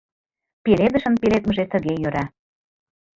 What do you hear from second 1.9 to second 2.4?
йӧра